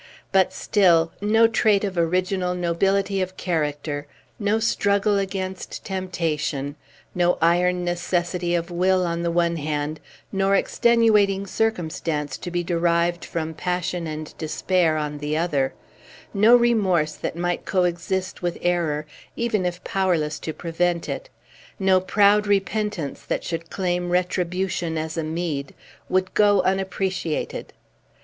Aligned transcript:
But, 0.31 0.51
still, 0.51 1.11
no 1.21 1.45
trait 1.47 1.83
of 1.83 1.95
original 1.95 2.55
nobility 2.55 3.21
of 3.21 3.37
character, 3.37 4.07
no 4.39 4.57
struggle 4.57 5.19
against 5.19 5.85
temptation, 5.85 6.75
no 7.13 7.37
iron 7.39 7.85
necessity 7.85 8.55
of 8.55 8.71
will, 8.71 9.05
on 9.05 9.21
the 9.21 9.29
one 9.29 9.57
hand, 9.57 9.99
nor 10.31 10.55
extenuating 10.55 11.45
circumstance 11.45 12.35
to 12.39 12.49
be 12.49 12.63
derived 12.63 13.23
from 13.23 13.53
passion 13.53 14.07
and 14.07 14.35
despair, 14.39 14.97
on 14.97 15.19
the 15.19 15.37
other, 15.37 15.71
no 16.33 16.55
remorse 16.55 17.13
that 17.13 17.35
might 17.35 17.65
coexist 17.65 18.41
with 18.41 18.57
error, 18.63 19.05
even 19.35 19.67
if 19.67 19.83
powerless 19.83 20.39
to 20.39 20.51
prevent 20.51 21.07
it, 21.07 21.29
no 21.77 21.99
proud 22.01 22.47
repentance 22.47 23.21
that 23.21 23.43
should 23.43 23.69
claim 23.69 24.09
retribution 24.09 24.97
as 24.97 25.15
a 25.15 25.23
meed, 25.23 25.75
would 26.09 26.33
go 26.33 26.59
unappreciated. 26.63 27.71